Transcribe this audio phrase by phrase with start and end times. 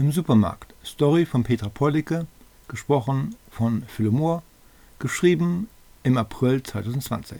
[0.00, 0.72] Im Supermarkt.
[0.82, 2.26] Story von Petra Pollicke,
[2.68, 4.42] gesprochen von Philomor,
[4.98, 5.68] geschrieben
[6.04, 7.36] im April 2020.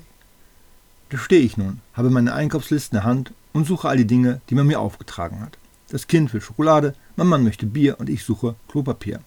[1.08, 4.42] Da stehe ich nun, habe meine Einkaufsliste in der Hand und suche all die Dinge,
[4.50, 5.56] die man mir aufgetragen hat.
[5.88, 9.20] Das Kind will Schokolade, mein Mann möchte Bier und ich suche Klopapier.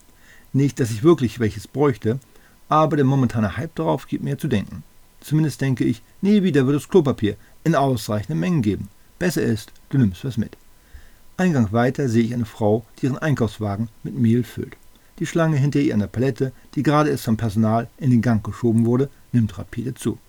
[0.52, 2.20] Nicht, dass ich wirklich welches bräuchte,
[2.70, 4.84] aber der momentane Hype darauf gibt mir zu denken.
[5.22, 8.90] Zumindest denke ich, nie wieder wird es Klopapier in ausreichenden Mengen geben.
[9.18, 10.56] Besser ist, du nimmst was mit.
[11.36, 14.78] Eingang weiter sehe ich eine Frau, die ihren Einkaufswagen mit Mehl füllt.
[15.20, 18.44] Die Schlange hinter ihr an der Palette, die gerade erst vom Personal in den Gang
[18.44, 20.20] geschoben wurde, nimmt rapide zu.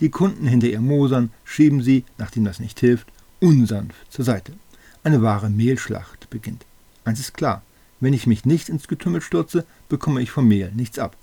[0.00, 3.08] Die Kunden hinter ihr mosern, schieben sie, nachdem das nicht hilft,
[3.40, 4.54] unsanft zur Seite.
[5.04, 6.64] Eine wahre Mehlschlacht beginnt.
[7.04, 7.62] Eins ist klar,
[8.00, 11.16] wenn ich mich nicht ins Getümmel stürze, bekomme ich vom Mehl nichts ab.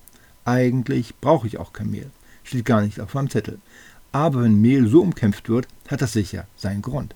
[0.45, 2.11] Eigentlich brauche ich auch kein Mehl,
[2.43, 3.59] steht gar nicht auf meinem Zettel.
[4.11, 7.15] Aber wenn Mehl so umkämpft wird, hat das sicher seinen Grund.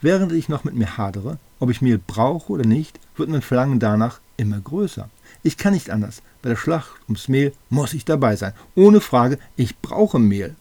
[0.00, 3.80] Während ich noch mit mir hadere, ob ich Mehl brauche oder nicht, wird mein Verlangen
[3.80, 5.10] danach immer größer.
[5.42, 6.22] Ich kann nicht anders.
[6.40, 8.52] Bei der Schlacht ums Mehl muss ich dabei sein.
[8.76, 10.54] Ohne Frage, ich brauche Mehl.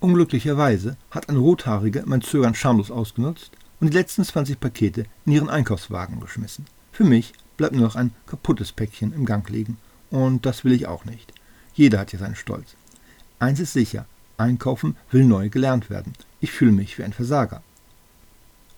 [0.00, 3.50] Unglücklicherweise hat eine Rothaarige mein Zögern schamlos ausgenutzt
[3.80, 6.66] und die letzten 20 Pakete in ihren Einkaufswagen geschmissen.
[6.92, 9.78] Für mich bleibt nur noch ein kaputtes Päckchen im Gang liegen.
[10.10, 11.32] Und das will ich auch nicht.
[11.74, 12.76] Jeder hat ja seinen Stolz.
[13.40, 16.12] Eins ist sicher, Einkaufen will neu gelernt werden.
[16.40, 17.62] Ich fühle mich wie ein Versager.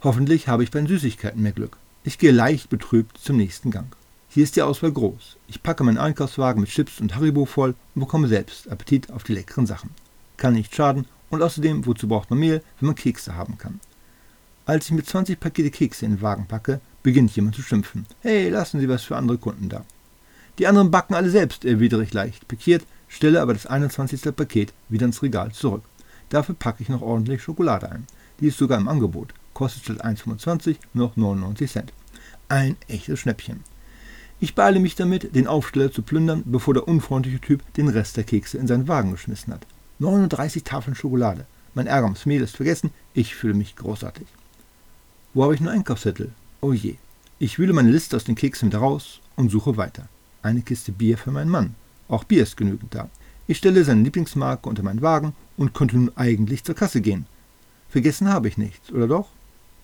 [0.02, 1.76] Hoffentlich habe ich bei den Süßigkeiten mehr Glück.
[2.04, 3.94] Ich gehe leicht betrübt zum nächsten Gang.
[4.30, 5.36] Hier ist die Auswahl groß.
[5.46, 9.34] Ich packe meinen Einkaufswagen mit Chips und Haribo voll und bekomme selbst Appetit auf die
[9.34, 9.90] leckeren Sachen.
[10.38, 13.78] Kann nicht schaden und außerdem, wozu braucht man Mehl, wenn man Kekse haben kann?
[14.64, 18.06] Als ich mit 20 Pakete Kekse in den Wagen packe, beginnt jemand zu schimpfen.
[18.22, 19.84] Hey, lassen Sie was für andere Kunden da.
[20.58, 24.34] Die anderen backen alle selbst, erwidere ich leicht pikiert, stelle aber das 21.
[24.34, 25.82] Paket wieder ins Regal zurück.
[26.30, 28.06] Dafür packe ich noch ordentlich Schokolade ein.
[28.40, 31.92] Die ist sogar im Angebot kostet statt 1,25 noch 99 Cent.
[32.48, 33.60] Ein echtes Schnäppchen.
[34.40, 38.24] Ich beeile mich damit, den Aufsteller zu plündern, bevor der unfreundliche Typ den Rest der
[38.24, 39.66] Kekse in seinen Wagen geschmissen hat.
[39.98, 41.44] 39 Tafeln Schokolade.
[41.74, 42.90] Mein Ärger ums Mehl ist vergessen.
[43.12, 44.26] Ich fühle mich großartig.
[45.34, 46.32] Wo habe ich einen Einkaufszettel?
[46.62, 46.94] Oh je.
[47.38, 50.08] Ich wühle meine Liste aus den Keksen wieder raus und suche weiter.
[50.40, 51.74] Eine Kiste Bier für meinen Mann.
[52.08, 53.10] Auch Bier ist genügend da.
[53.46, 57.26] Ich stelle seine Lieblingsmarke unter meinen Wagen und könnte nun eigentlich zur Kasse gehen.
[57.90, 59.28] Vergessen habe ich nichts, oder doch?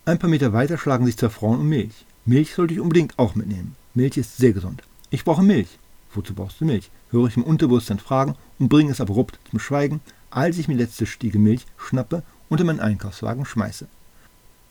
[0.08, 2.06] Ein paar Meter weiter schlagen sich zwei Frauen um Milch.
[2.26, 3.74] Milch sollte ich unbedingt auch mitnehmen.
[3.92, 4.84] Milch ist sehr gesund.
[5.10, 5.80] Ich brauche Milch.
[6.14, 6.92] Wozu brauchst du Milch?
[7.10, 10.00] Höre ich im Unterbewusstsein fragen und bringe es abrupt zum Schweigen,
[10.30, 13.88] als ich mir letzte Stiege Milch schnappe und in meinen Einkaufswagen schmeiße.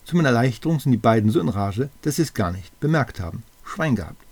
[0.05, 3.19] Zu meiner Erleichterung sind die beiden so in Rage, dass sie es gar nicht bemerkt
[3.19, 3.43] haben.
[3.65, 4.23] Schwein gehabt.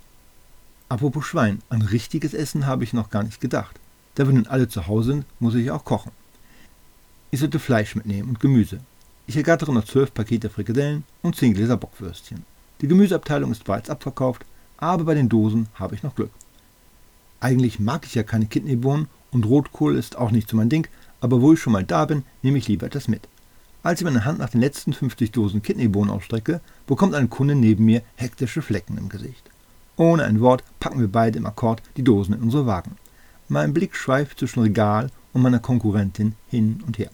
[0.87, 3.77] Apropos Schwein, an richtiges Essen habe ich noch gar nicht gedacht.
[4.15, 6.13] Da wir nun alle zu Hause sind, muss ich auch kochen.
[7.29, 8.79] Ich sollte Fleisch mitnehmen und Gemüse.
[9.25, 12.43] Ich ergattere noch zwölf Pakete Frikadellen und zehn Gläser Bockwürstchen.
[12.81, 14.45] Die Gemüseabteilung ist bereits abverkauft,
[14.75, 16.31] aber bei den Dosen habe ich noch Glück.
[17.39, 20.89] Eigentlich mag ich ja keine Kidneybohnen und Rotkohl ist auch nicht so mein Ding,
[21.21, 23.29] aber wo ich schon mal da bin, nehme ich lieber etwas mit.
[23.81, 27.85] Als ich meine Hand nach den letzten 50 Dosen Kidneybohnen ausstrecke, bekommt ein Kunde neben
[27.85, 29.49] mir hektische Flecken im Gesicht.
[29.95, 32.97] Ohne ein Wort packen wir beide im Akkord die Dosen in unsere Wagen.
[33.47, 37.09] Mein Blick schweift zwischen Regal und meiner Konkurrentin hin und her.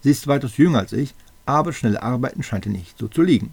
[0.00, 1.14] Sie ist weitaus jünger als ich,
[1.46, 3.52] aber schnelle Arbeiten scheint ihr nicht so zu liegen.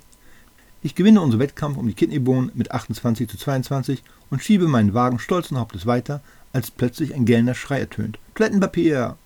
[0.82, 5.20] Ich gewinne unseren Wettkampf um die Kidneybohnen mit 28 zu 22 und schiebe meinen Wagen
[5.20, 6.22] stolzen Hauptes weiter,
[6.54, 8.18] als plötzlich ein gellender Schrei ertönt.
[8.36, 9.18] Toilettenpapier!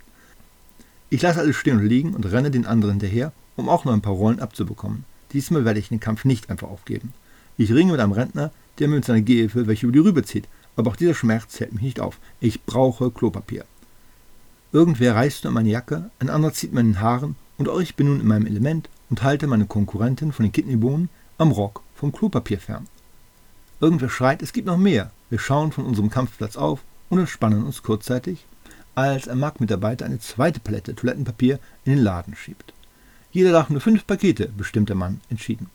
[1.09, 4.01] Ich lasse alles stehen und liegen und renne den anderen hinterher, um auch noch ein
[4.01, 5.05] paar Rollen abzubekommen.
[5.31, 7.13] Diesmal werde ich den Kampf nicht einfach aufgeben.
[7.55, 10.47] Ich ringe mit einem Rentner, der mir mit seiner Gehhilfe welche über die Rübe zieht,
[10.75, 12.17] aber auch dieser Schmerz hält mich nicht auf.
[12.39, 13.65] Ich brauche Klopapier.
[14.71, 18.19] Irgendwer reißt nur meine Jacke, ein anderer zieht meinen Haaren und auch ich bin nun
[18.19, 22.87] in meinem Element und halte meine Konkurrentin von den Kidneybohnen am Rock vom Klopapier fern.
[23.79, 25.11] Irgendwer schreit, es gibt noch mehr.
[25.29, 28.45] Wir schauen von unserem Kampfplatz auf und entspannen uns kurzzeitig,
[28.95, 32.73] als ein Marktmitarbeiter eine zweite Palette Toilettenpapier in den Laden schiebt.
[33.31, 35.69] Jeder darf nur fünf Pakete, bestimmt der Mann entschieden.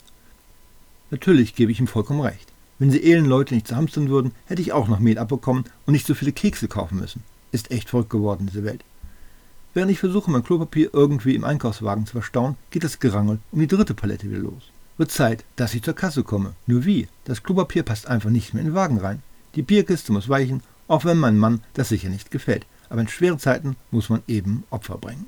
[1.11, 2.53] Natürlich gebe ich ihm vollkommen recht.
[2.79, 5.93] Wenn sie elenden Leute nicht zu hamstern würden, hätte ich auch noch Mehl abbekommen und
[5.93, 7.25] nicht so viele Kekse kaufen müssen.
[7.51, 8.85] Ist echt verrückt geworden, diese Welt.
[9.75, 13.67] Während ich versuche, mein Klopapier irgendwie im Einkaufswagen zu verstauen, geht das Gerangel um die
[13.67, 14.73] dritte Palette wieder los.
[14.97, 16.55] Wird Zeit, dass ich zur Kasse komme.
[16.67, 17.07] Nur wie?
[17.25, 19.23] Das Klopapier passt einfach nicht mehr in den Wagen rein.
[19.55, 22.67] Die Bierkiste muss weichen, auch wenn meinem Mann das sicher nicht gefällt.
[22.89, 25.27] Aber in schweren Zeiten muss man eben Opfer bringen.